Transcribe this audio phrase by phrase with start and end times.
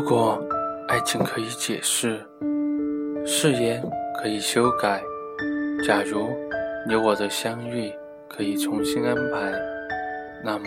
[0.00, 0.40] 如果
[0.86, 2.20] 爱情可以解释，
[3.26, 3.82] 誓言
[4.22, 5.02] 可以修改，
[5.84, 6.28] 假如
[6.86, 7.92] 你我的相遇
[8.28, 9.52] 可以重新安排，
[10.44, 10.66] 那么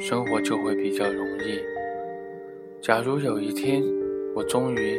[0.00, 1.60] 生活就会比较容易。
[2.80, 3.82] 假如有一天
[4.32, 4.96] 我终于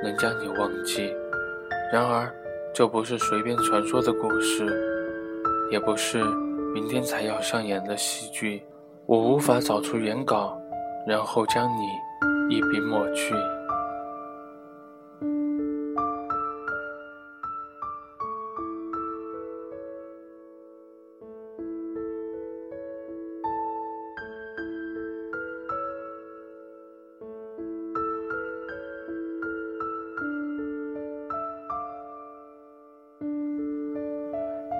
[0.00, 1.12] 能将你忘记，
[1.92, 2.32] 然而
[2.72, 4.64] 这不是随便传说的故事，
[5.72, 6.22] 也不是
[6.72, 8.62] 明天才要上演的戏剧，
[9.06, 10.56] 我无法找出原稿，
[11.08, 11.82] 然后将你。
[12.50, 13.34] 一笔抹去。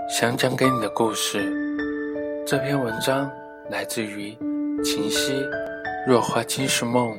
[0.09, 1.45] 想讲给你的故事，
[2.47, 3.31] 这篇文章
[3.71, 4.37] 来自于
[4.83, 5.35] 秦夕，
[6.07, 7.13] 《若花今是梦》。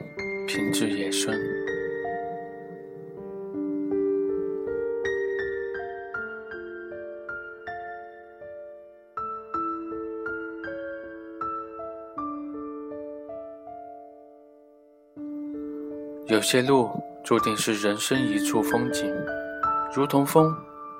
[0.49, 1.31] 品质野生。
[16.25, 16.89] 有些路
[17.23, 19.05] 注定是人生一处风景，
[19.95, 20.51] 如同风，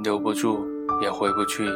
[0.03, 0.63] 留不住
[1.02, 1.67] 也回不去。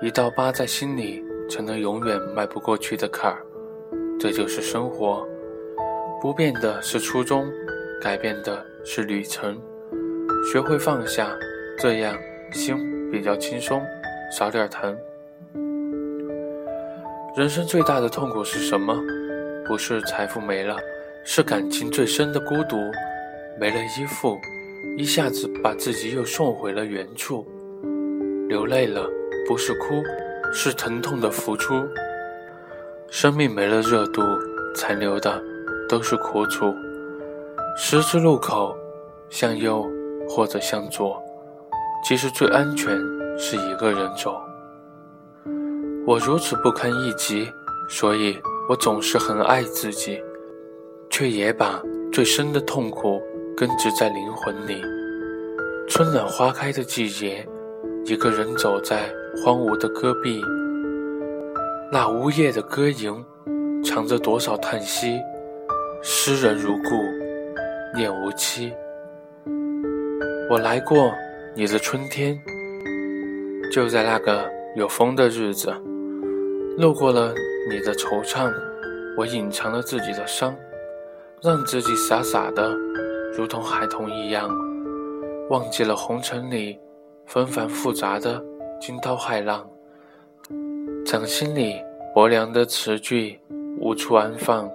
[0.00, 3.44] 一道疤在心里，成了永远迈不过去的坎儿。
[4.18, 5.28] 这就是生活。
[6.20, 7.46] 不变的是初衷，
[8.00, 9.56] 改变的是旅程。
[10.50, 11.30] 学会放下，
[11.78, 12.18] 这样
[12.50, 12.76] 心
[13.08, 13.80] 比较轻松，
[14.36, 14.98] 少点疼。
[17.36, 19.00] 人生最大的痛苦是什么？
[19.64, 20.76] 不是财富没了，
[21.24, 22.76] 是感情最深的孤独。
[23.60, 24.36] 没了依附，
[24.96, 27.46] 一下子把自己又送回了原处。
[28.48, 29.08] 流泪了，
[29.46, 30.02] 不是哭，
[30.52, 31.86] 是疼痛的付出。
[33.08, 34.20] 生命没了热度，
[34.74, 35.40] 残留的。
[35.88, 36.74] 都是苦楚。
[37.76, 38.76] 十字路口，
[39.30, 39.86] 向右
[40.28, 41.22] 或者向左，
[42.04, 42.98] 其实最安全
[43.38, 44.36] 是一个人走。
[46.06, 47.48] 我如此不堪一击，
[47.88, 48.36] 所以
[48.68, 50.20] 我总是很爱自己，
[51.08, 51.80] 却也把
[52.12, 53.20] 最深的痛苦
[53.56, 54.80] 根植在灵魂里。
[55.88, 57.46] 春暖花开的季节，
[58.04, 59.08] 一个人走在
[59.44, 60.42] 荒芜的戈壁，
[61.92, 63.24] 那呜咽的歌吟，
[63.84, 65.20] 藏着多少叹息。
[66.00, 67.02] 诗人如故，
[67.94, 68.72] 念无期。
[70.48, 71.12] 我来过
[71.54, 72.38] 你的春天，
[73.72, 75.74] 就在那个有风的日子，
[76.76, 77.34] 路过了
[77.68, 78.52] 你的惆怅，
[79.16, 80.54] 我隐藏了自己的伤，
[81.42, 82.72] 让自己傻傻的，
[83.36, 84.48] 如同孩童一样，
[85.50, 86.78] 忘记了红尘里
[87.26, 88.42] 纷繁复杂的
[88.80, 89.68] 惊涛骇浪，
[91.04, 91.74] 掌心里
[92.14, 93.38] 薄凉的词句
[93.80, 94.70] 无处安放，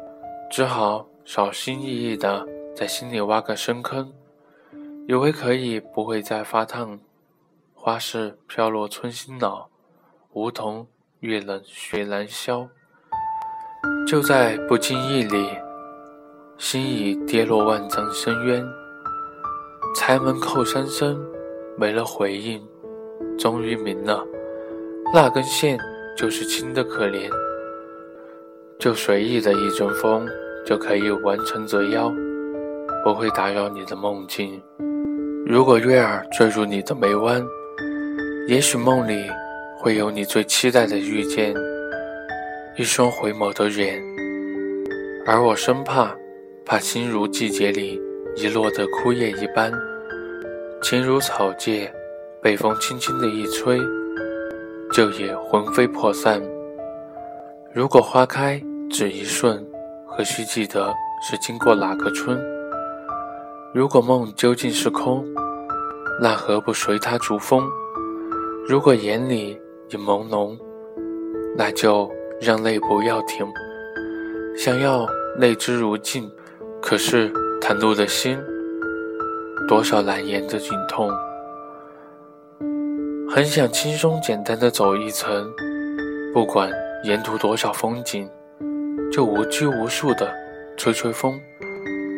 [0.51, 1.07] 只好。
[1.25, 2.45] 小心翼翼地
[2.75, 4.13] 在心里挖个深坑，
[5.07, 6.99] 以为可以不会再发烫。
[7.73, 9.67] 花市飘落春心老，
[10.33, 10.85] 梧桐
[11.21, 12.67] 月冷雪难消。
[14.05, 15.49] 就在不经意里，
[16.57, 18.65] 心已跌落万丈深渊。
[19.95, 21.25] 柴门叩三声，
[21.77, 22.61] 没了回应。
[23.39, 24.25] 终于明了，
[25.13, 25.79] 那根线
[26.17, 27.29] 就是轻的可怜。
[28.77, 30.27] 就随意的一阵风。
[30.65, 32.11] 就可以完成折腰，
[33.03, 34.61] 不会打扰你的梦境。
[35.45, 37.45] 如果月儿坠入你的眉弯，
[38.47, 39.25] 也许梦里
[39.77, 41.53] 会有你最期待的遇见，
[42.77, 44.01] 一双回眸的眼。
[45.25, 46.15] 而我生怕，
[46.65, 48.01] 怕心如季节里
[48.37, 49.71] 遗落的枯叶一般，
[50.81, 51.91] 情如草芥，
[52.41, 53.77] 被风轻轻的一吹，
[54.93, 56.41] 就也魂飞魄散。
[57.73, 59.72] 如果花开只一瞬。
[60.15, 62.39] 何须记得是经过哪个春？
[63.73, 65.25] 如果梦究竟是空，
[66.21, 67.67] 那何不随它逐风？
[68.67, 70.55] 如果眼里已朦胧，
[71.57, 72.07] 那就
[72.39, 73.43] 让泪不要停。
[74.55, 75.07] 想要
[75.39, 76.31] 泪之如镜，
[76.79, 78.37] 可是袒露的心，
[79.67, 81.09] 多少难言的紧痛。
[83.27, 85.51] 很想轻松简单的走一程，
[86.31, 86.71] 不管
[87.03, 88.29] 沿途多少风景。
[89.13, 90.33] 就无拘无束的
[90.75, 91.39] 吹吹风，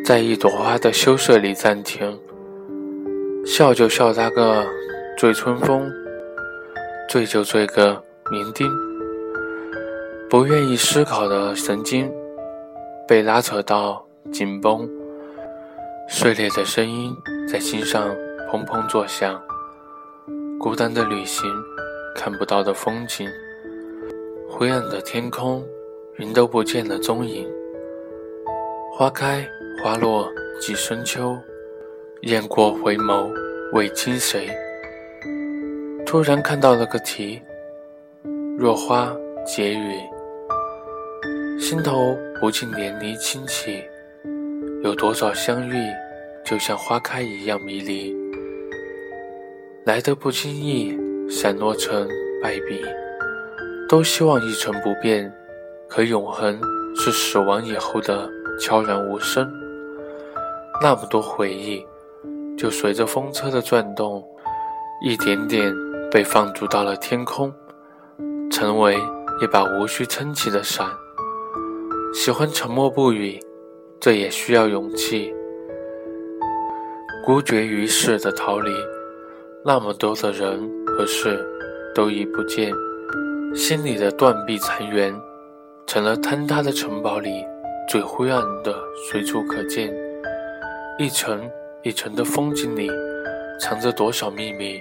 [0.02, 2.18] 在一朵花的羞涩里暂停，
[3.44, 4.66] 笑就笑他个
[5.18, 5.92] 醉春风，
[7.06, 8.02] 醉就醉个
[8.32, 8.66] 酩酊。
[10.30, 12.10] 不愿意思考的神经
[13.06, 14.02] 被拉扯到
[14.32, 14.88] 紧绷，
[16.08, 17.14] 碎裂的声音
[17.46, 18.08] 在心上
[18.50, 19.38] 砰砰作响。
[20.58, 21.46] 孤单的旅行，
[22.14, 23.28] 看不到的风景，
[24.48, 25.62] 灰暗的天空。
[26.18, 27.46] 云都不见了踪影，
[28.90, 29.46] 花开
[29.82, 31.38] 花落几深秋，
[32.22, 33.30] 雁过回眸
[33.74, 34.48] 为惊谁？
[36.06, 37.42] 突然看到了个题：
[38.56, 39.14] 若花
[39.44, 40.00] 解语，
[41.60, 43.84] 心头不禁连漓清起。
[44.82, 45.74] 有多少相遇，
[46.42, 48.16] 就像花开一样迷离，
[49.84, 50.96] 来的不经意，
[51.28, 52.08] 散落成
[52.42, 52.82] 败笔。
[53.86, 55.32] 都希望一成不变，
[55.88, 56.60] 可永恒
[56.94, 58.28] 是死亡以后的
[58.60, 59.50] 悄然无声。
[60.82, 61.84] 那么多回忆，
[62.56, 64.22] 就随着风车的转动，
[65.02, 65.74] 一点点
[66.10, 67.52] 被放逐到了天空，
[68.50, 68.96] 成为
[69.40, 70.86] 一把无需撑起的伞。
[72.14, 73.40] 喜欢沉默不语。
[73.98, 75.34] 这也需要勇气，
[77.24, 78.70] 孤绝于世的逃离，
[79.64, 81.42] 那么多的人和事
[81.94, 82.70] 都已不见，
[83.54, 85.18] 心里的断壁残垣，
[85.86, 87.46] 成了坍塌的城堡里
[87.88, 88.74] 最灰暗的
[89.08, 89.94] 随处可见。
[90.98, 91.48] 一层
[91.82, 92.90] 一层的风景里，
[93.60, 94.80] 藏着多少秘密，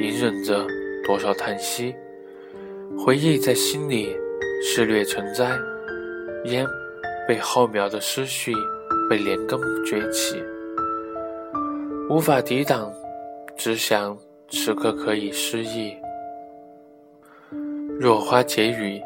[0.00, 0.66] 隐忍着
[1.06, 1.94] 多少叹息，
[2.98, 4.16] 回忆在心里
[4.62, 5.50] 肆虐成灾，
[6.44, 6.66] 烟。
[7.28, 8.52] 被浩渺的思绪
[9.10, 10.40] 被连根崛起，
[12.08, 12.92] 无法抵挡，
[13.56, 14.16] 只想
[14.48, 15.96] 此刻可以失忆。
[17.98, 19.02] 若花解语，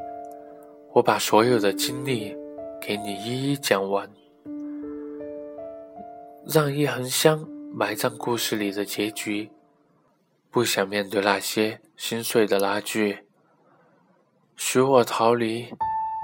[0.92, 2.36] 我把所有的经历
[2.80, 4.10] 给你一一讲完，
[6.46, 9.50] 让一横香埋葬故事里的结局。
[10.50, 13.18] 不想面对那些心碎的拉锯，
[14.56, 15.66] 许我逃离。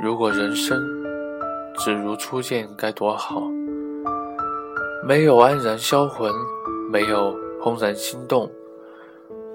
[0.03, 0.97] 如果人生。
[1.79, 3.51] 只如初见该多好，
[5.07, 6.33] 没有黯然销魂，
[6.91, 8.51] 没有怦然心动，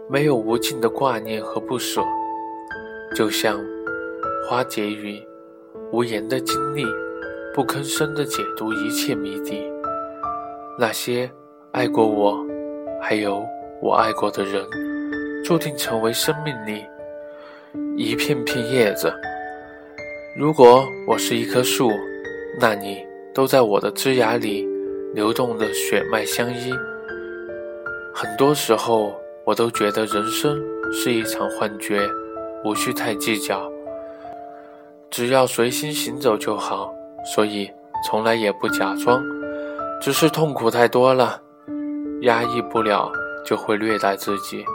[0.08, 2.04] 没有无尽的挂念和不舍，
[3.16, 3.60] 就像
[4.48, 5.22] 花结语，
[5.92, 6.86] 无言的经历，
[7.54, 9.62] 不吭声的解读一切谜底。
[10.78, 11.32] 那些
[11.72, 12.38] 爱过我，
[13.02, 13.44] 还有
[13.82, 14.66] 我爱过的人，
[15.44, 16.86] 注定成为生命里
[17.98, 19.14] 一片片叶子。
[20.38, 21.92] 如果我是一棵树。
[22.60, 22.98] 那你
[23.34, 24.68] 都在我的枝桠里
[25.16, 26.70] 流动的血脉相依。
[28.14, 29.16] 很多时候，
[29.46, 30.62] 我都觉得人生
[30.92, 32.06] 是一场幻觉，
[32.66, 33.72] 无需太计较，
[35.12, 36.92] 只要随心行走就好。
[37.24, 37.70] 所以，
[38.08, 39.24] 从来也不假装，
[40.02, 41.40] 只是痛苦太多了，
[42.22, 43.12] 压抑不了
[43.46, 44.66] 就会虐待自己，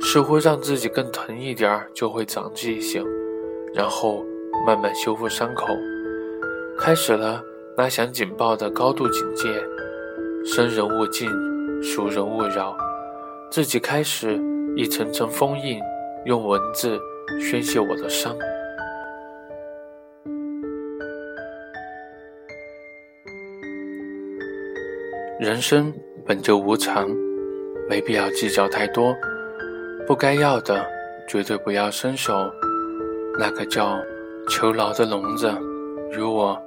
[0.00, 3.04] 似乎让自己更疼一点就会长记性，
[3.74, 4.24] 然后
[4.66, 5.66] 慢慢修复伤口。
[6.78, 7.42] 开始了
[7.76, 9.48] 拉响警报的高度警戒，
[10.46, 11.28] 生人勿近，
[11.82, 12.74] 熟人勿扰。
[13.50, 14.40] 自己开始
[14.74, 15.78] 一层层封印，
[16.24, 16.98] 用文字
[17.38, 18.34] 宣泄我的伤。
[25.44, 25.92] 人生
[26.24, 27.06] 本就无常，
[27.86, 29.14] 没必要计较太多。
[30.06, 30.82] 不该要的，
[31.28, 32.50] 绝对不要伸手。
[33.38, 33.98] 那个叫
[34.48, 35.52] 囚牢的笼子。
[36.12, 36.58] 与我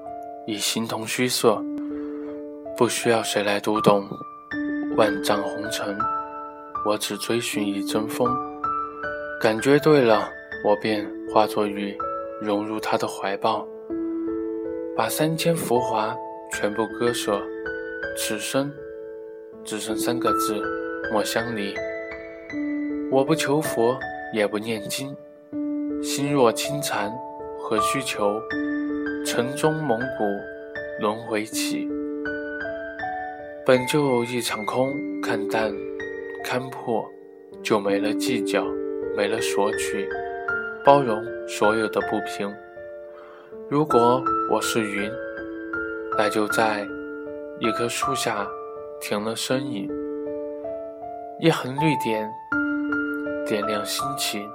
[0.45, 1.59] 已形同虚设，
[2.77, 4.07] 不需要谁来读懂
[4.95, 5.97] 万丈红尘。
[6.85, 8.29] 我只追寻一阵风，
[9.41, 10.29] 感觉对了，
[10.63, 11.03] 我便
[11.33, 11.97] 化作雨，
[12.39, 13.67] 融入他的怀抱，
[14.95, 16.15] 把三千浮华
[16.53, 17.41] 全部割舍。
[18.17, 18.71] 此生
[19.63, 20.61] 只剩三个字：
[21.11, 21.73] 莫相离。
[23.11, 23.97] 我不求佛，
[24.33, 25.15] 也不念经，
[26.03, 27.11] 心若清禅，
[27.59, 28.41] 何须求？
[29.25, 30.23] 城中蒙古
[31.01, 31.87] 轮回起，
[33.65, 35.73] 本就一场空，看淡
[36.45, 37.05] 看破，
[37.61, 38.65] 就没了计较，
[39.17, 40.07] 没了索取，
[40.85, 42.53] 包容所有的不平。
[43.69, 45.11] 如果我是云，
[46.17, 46.87] 那就在
[47.59, 48.47] 一棵树下
[49.01, 49.89] 停了身影，
[51.39, 52.29] 一横绿点
[53.47, 54.47] 点亮心情，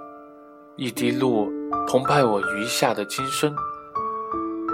[0.76, 1.50] 一滴露
[1.88, 3.52] 澎湃我余下的今生。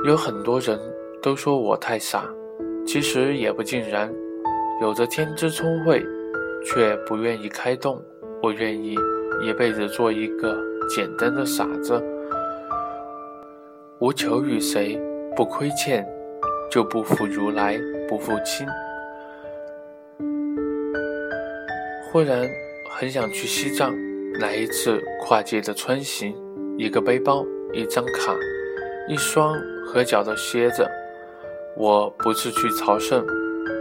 [0.05, 0.79] 有很多人
[1.23, 2.29] 都说我太傻，
[2.87, 4.13] 其实也不尽然，
[4.83, 6.05] 有着天资聪慧，
[6.63, 7.99] 却不愿意开动。
[8.43, 8.95] 我愿意
[9.43, 10.55] 一辈子做一个
[10.87, 11.99] 简单的傻子，
[14.01, 15.01] 无求于谁，
[15.35, 16.07] 不亏欠，
[16.71, 18.67] 就不负如来，不负卿。
[22.11, 22.49] 忽然
[22.91, 23.95] 很想去西藏，
[24.41, 26.35] 来一次跨界的穿行，
[26.77, 28.35] 一个背包，一张卡，
[29.09, 29.55] 一双。
[29.91, 30.87] 合脚的靴子，
[31.75, 33.27] 我不是去朝圣，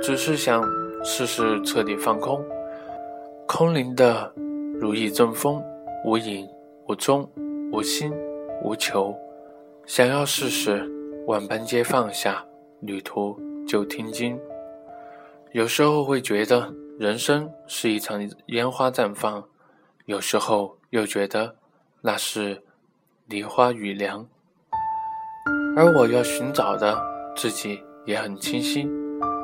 [0.02, 0.64] 只是想
[1.04, 2.42] 试试彻底放空，
[3.46, 4.32] 空灵的
[4.80, 5.62] 如一阵风，
[6.06, 6.48] 无影
[6.88, 7.30] 无踪，
[7.74, 8.10] 无心
[8.64, 9.14] 无求，
[9.86, 10.90] 想要试试
[11.26, 12.46] 万般皆放下，
[12.80, 14.40] 旅途就听经。
[15.52, 19.44] 有时候会觉得人生是一场烟花绽放，
[20.06, 21.56] 有时候又觉得
[22.02, 22.64] 那是
[23.28, 24.26] 梨花雨凉。
[25.76, 27.00] 而我要寻找的
[27.36, 28.90] 自己也很清新，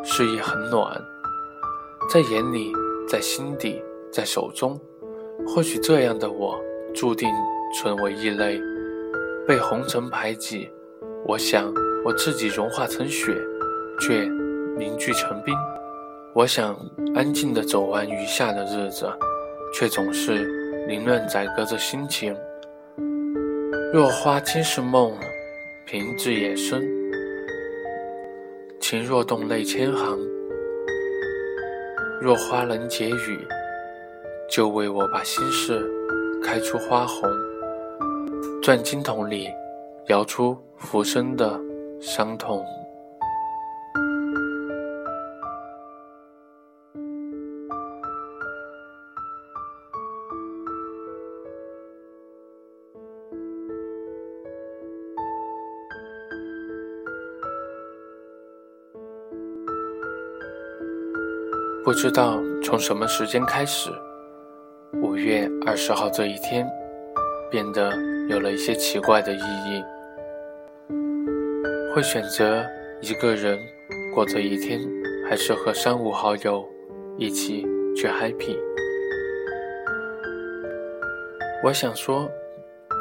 [0.03, 0.99] 事业很暖，
[2.09, 2.71] 在眼里，
[3.07, 4.79] 在心底，在手中。
[5.45, 6.59] 或许这样的我，
[6.93, 7.29] 注定
[7.75, 8.59] 成为异类，
[9.47, 10.69] 被红尘排挤。
[11.25, 11.71] 我想，
[12.05, 13.35] 我自己融化成雪，
[13.99, 14.27] 却
[14.77, 15.53] 凝聚成冰。
[16.33, 16.75] 我想
[17.15, 19.11] 安静地走完余下的日子，
[19.73, 20.43] 却总是
[20.87, 22.35] 凌乱宰割着心情。
[23.93, 25.13] 若花皆是梦，
[25.85, 26.81] 平至也深。
[28.79, 30.17] 情若动泪千行，
[32.19, 33.47] 若花能解语。
[34.49, 35.81] 就为我把心事
[36.43, 37.27] 开出花红，
[38.61, 39.47] 钻金筒里
[40.09, 41.59] 摇出浮生的
[41.99, 42.63] 伤痛。
[62.03, 63.89] 不知道从什么时间开始。
[65.01, 66.69] 五月二十号这一天，
[67.49, 67.93] 变得
[68.27, 69.81] 有了一些奇怪的意义。
[71.95, 72.61] 会选择
[72.99, 73.57] 一个人
[74.13, 74.81] 过这一天，
[75.29, 76.67] 还是和三五好友
[77.17, 78.57] 一起去 happy？
[81.63, 82.29] 我想说，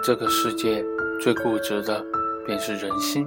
[0.04, 0.80] 这个世界
[1.20, 2.00] 最固执的
[2.46, 3.26] 便是人心，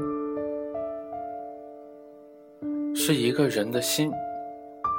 [2.96, 4.10] 是一个人的心，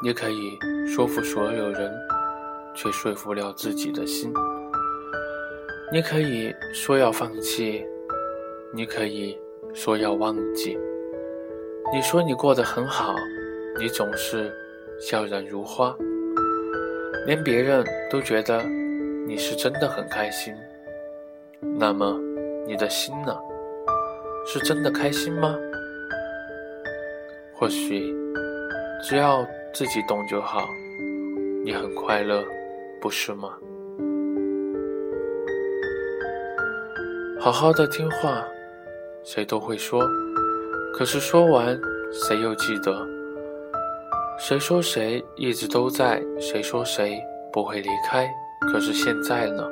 [0.03, 1.93] 你可以说服所有人。
[2.79, 4.31] 却说服不了自己的心。
[5.91, 7.83] 你可以说要放弃，
[8.71, 9.35] 你可以
[9.73, 10.79] 说要忘记。
[11.91, 13.15] 你说你过得很好，
[13.79, 14.53] 你总是
[15.01, 15.97] 笑然如花，
[17.25, 18.63] 连别人都觉得
[19.27, 20.55] 你是真的很开心。
[21.79, 22.21] 那么，
[22.67, 23.35] 你的心呢？
[24.47, 25.57] 是真的开心吗？
[27.55, 28.15] 或许，
[29.03, 30.71] 只要自己懂就好。
[31.63, 32.43] 你很快乐。
[32.99, 33.51] 不是吗？
[37.39, 38.43] 好好的听话，
[39.23, 40.03] 谁都会说。
[40.95, 41.79] 可是说完，
[42.11, 43.07] 谁又记得？
[44.39, 46.25] 谁说谁一直都在？
[46.41, 48.27] 谁说谁不会离开？
[48.73, 49.63] 可是现在呢？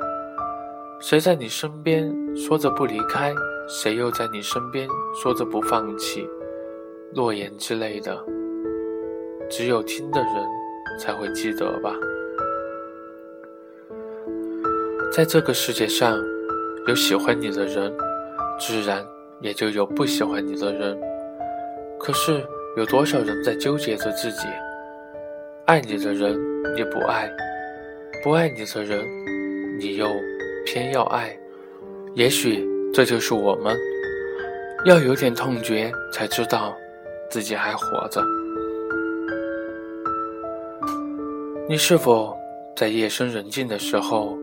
[1.01, 3.33] 谁在你身边说着不离开？
[3.67, 4.87] 谁又在你身边
[5.19, 6.29] 说着不放弃？
[7.11, 8.23] 诺言之类的，
[9.49, 10.29] 只有听的人
[10.99, 11.93] 才会记得吧。
[15.11, 16.17] 在这个世界上，
[16.87, 17.93] 有喜欢你的人，
[18.59, 19.05] 自然
[19.41, 20.97] 也就有不喜欢你的人。
[21.97, 22.43] 可是，
[22.75, 24.47] 有多少人在纠结着自己？
[25.65, 26.37] 爱你的人
[26.75, 27.31] 你不爱，
[28.23, 29.03] 不爱你的人
[29.79, 30.07] 你又
[30.65, 31.35] 偏要爱。
[32.13, 33.75] 也许这就是我们，
[34.85, 36.75] 要有点痛觉才知道
[37.29, 38.21] 自己还活着。
[41.67, 42.37] 你是否
[42.75, 44.37] 在夜深人静的时候？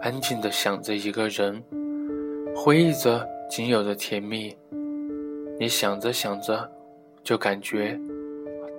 [0.00, 1.62] 安静的想着一个人，
[2.54, 4.56] 回忆着仅有的甜蜜。
[5.60, 6.70] 你想着想着，
[7.22, 8.00] 就感觉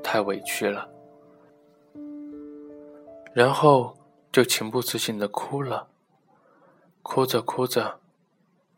[0.04, 0.90] 太委屈了，
[3.32, 3.96] 然后
[4.32, 5.88] 就情不自禁的哭了。
[7.04, 8.00] 哭着哭着，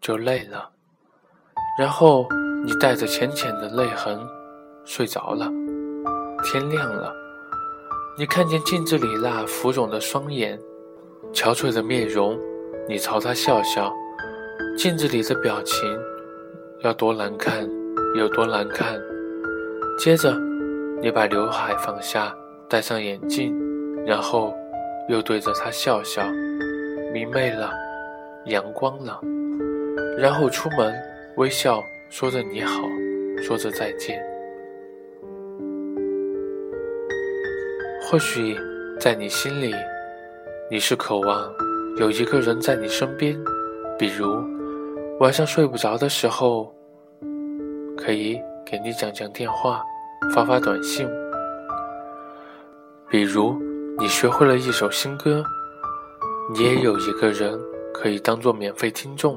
[0.02, 0.72] 就累了，
[1.80, 2.28] 然后
[2.66, 4.20] 你带着浅浅的泪痕
[4.84, 5.50] 睡着了。
[6.44, 7.14] 天亮了，
[8.20, 10.60] 你看见镜子里那浮肿的双眼。
[11.32, 12.38] 憔悴的面容，
[12.86, 13.94] 你朝他笑笑，
[14.78, 15.90] 镜子里的表情
[16.82, 17.66] 要多难看
[18.18, 19.00] 有多难看。
[19.98, 20.38] 接着，
[21.02, 22.36] 你把刘海放下，
[22.68, 23.58] 戴上眼镜，
[24.06, 24.54] 然后
[25.08, 26.22] 又对着他笑笑，
[27.14, 27.72] 明媚了，
[28.48, 29.18] 阳光了，
[30.18, 30.94] 然后出门，
[31.38, 32.82] 微笑说着你好，
[33.42, 34.22] 说着再见。
[38.12, 38.58] 或许
[39.00, 39.72] 在你心里。
[40.68, 41.48] 你是渴望
[42.00, 43.40] 有一个人在你身边，
[44.00, 44.44] 比如
[45.20, 46.74] 晚上睡不着的时候，
[47.96, 49.84] 可以给你讲讲电话，
[50.34, 51.08] 发发短信；
[53.12, 53.56] 比如
[54.00, 55.44] 你学会了一首新歌，
[56.52, 57.60] 你也有一个人
[57.94, 59.36] 可以当做免费听众；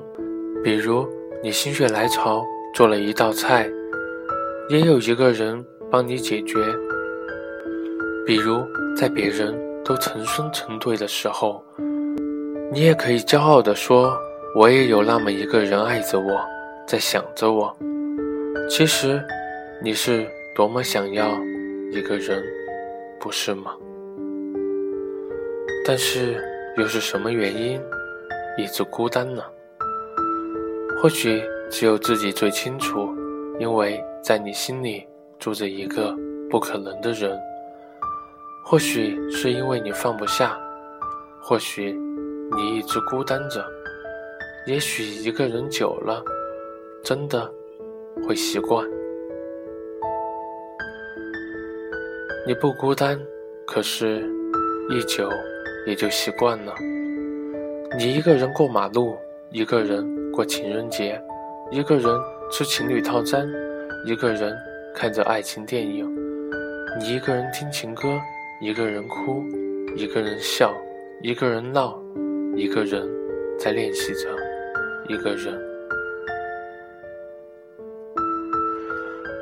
[0.64, 1.06] 比如
[1.42, 2.42] 你心血来潮
[2.74, 3.70] 做了一道菜，
[4.70, 6.58] 也有一个人帮你解决；
[8.26, 9.54] 比如在别人。
[9.84, 11.60] 都成双成对的时候，
[12.70, 14.16] 你也可以骄傲地说
[14.56, 16.40] ：“我也有那么一个人爱着我，
[16.86, 17.76] 在想着我。”
[18.70, 19.20] 其实，
[19.82, 20.24] 你是
[20.54, 21.36] 多么想要
[21.90, 22.40] 一个人，
[23.18, 23.74] 不是吗？
[25.84, 26.40] 但是
[26.76, 27.80] 又是什么原因
[28.56, 29.42] 一直孤单呢？
[31.02, 33.12] 或许只有自己最清楚，
[33.58, 35.04] 因为在你心里
[35.40, 36.16] 住着一个
[36.48, 37.36] 不可能的人。
[38.64, 40.56] 或许是因为你放不下，
[41.40, 41.92] 或许
[42.56, 43.62] 你一直孤单着，
[44.66, 46.22] 也许一个人久了，
[47.02, 47.52] 真的
[48.26, 48.86] 会习惯。
[52.46, 53.20] 你不孤单，
[53.66, 54.24] 可是，
[54.90, 55.28] 一久
[55.86, 56.72] 也就习惯了。
[57.98, 59.16] 你一个人过马路，
[59.50, 61.20] 一个人过情人节，
[61.70, 62.16] 一个人
[62.50, 63.46] 吃情侣套餐，
[64.06, 64.56] 一个人
[64.94, 66.08] 看着爱情电影，
[66.98, 68.18] 你一个人听情歌，
[68.62, 69.44] 一个人哭，
[69.96, 70.72] 一个人笑，
[71.20, 72.00] 一个人闹，
[72.54, 73.10] 一个人
[73.58, 74.28] 在练习着，
[75.08, 75.60] 一个人。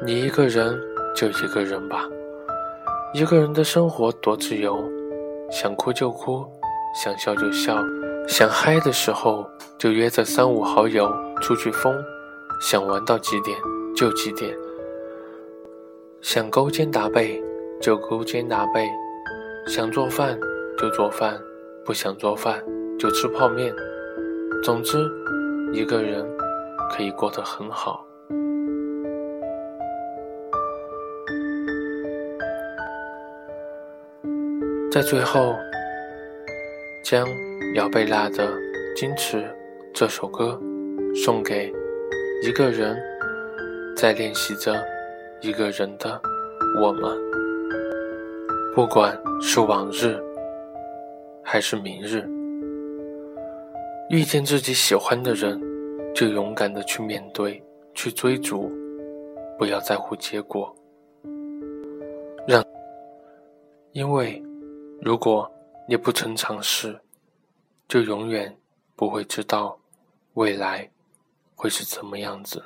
[0.07, 0.81] 你一个人
[1.15, 2.09] 就一个人吧。
[3.13, 4.83] 一个人的生活多自由，
[5.51, 6.43] 想哭就哭，
[6.95, 7.77] 想笑就笑，
[8.27, 9.47] 想嗨的时候
[9.79, 11.13] 就约着三五好友
[11.43, 11.95] 出去疯，
[12.63, 13.55] 想玩到几点
[13.95, 14.57] 就几点，
[16.23, 17.39] 想勾肩搭背
[17.83, 18.89] 就勾肩搭背，
[19.67, 20.39] 想做饭
[20.79, 21.41] 就做饭，
[21.85, 22.63] 不想做饭
[22.99, 23.75] 就吃泡面。
[24.63, 24.99] 总之，
[25.73, 26.27] 一个人
[26.91, 28.05] 可以过得很好。
[34.91, 35.55] 在最后，
[37.05, 37.27] 将
[37.77, 38.49] 姚贝娜的
[38.97, 39.37] 《矜持》
[39.95, 40.61] 这首歌
[41.25, 41.73] 送给
[42.43, 43.01] 一个人
[43.97, 44.75] 在练习着
[45.41, 46.21] 一个人的
[46.83, 47.30] 我们。
[48.73, 50.17] 不管是往日
[51.43, 52.25] 还是明日，
[54.09, 55.61] 遇见自己喜欢的人，
[56.15, 57.63] 就勇敢的去面对，
[57.95, 58.71] 去追逐，
[59.59, 60.75] 不要在乎结果，
[62.47, 62.65] 让，
[63.93, 64.43] 因为。
[65.03, 65.51] 如果
[65.89, 67.01] 你不曾尝试，
[67.89, 68.55] 就永远
[68.95, 69.75] 不会知道
[70.35, 70.87] 未来
[71.55, 72.63] 会是怎么样子。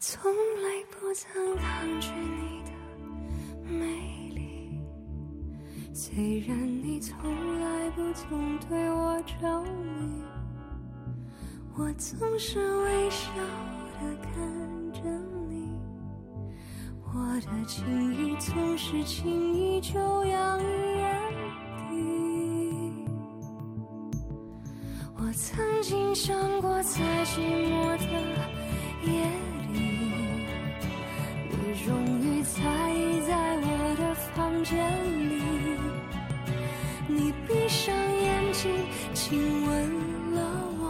[0.00, 2.70] 从来不曾抗拒你的
[3.68, 3.84] 美
[4.32, 4.80] 丽，
[5.92, 10.22] 虽然你从来不曾对我着迷，
[11.76, 13.28] 我总是微笑
[14.00, 15.00] 的看着
[15.48, 15.68] 你。
[17.12, 20.64] 我的情意总是轻易就洋溢
[20.96, 21.32] 眼
[21.90, 21.92] 底。
[25.16, 28.04] 我曾经想过，在寂寞的
[29.04, 29.47] 夜里，
[31.86, 32.60] 终于才
[33.26, 33.66] 在我
[33.98, 34.76] 的房间
[35.28, 35.32] 里。
[37.06, 38.70] 你闭上眼睛，
[39.14, 39.70] 亲吻
[40.34, 40.38] 了
[40.78, 40.82] 我，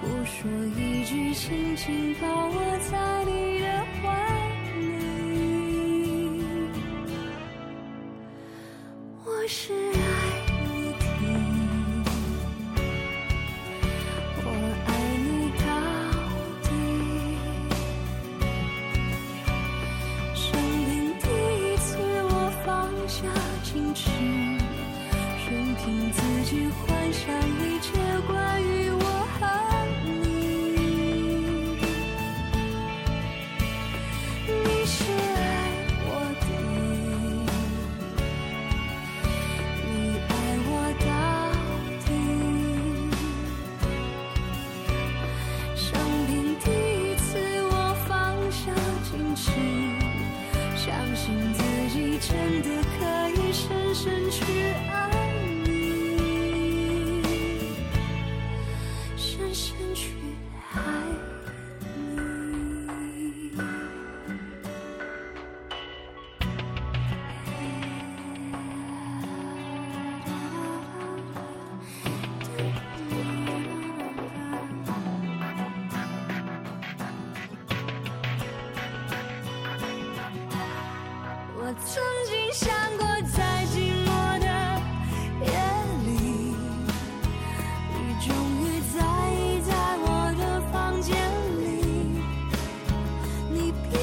[0.00, 3.15] 不说一句，轻轻抱我在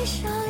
[0.06, 0.43] 伤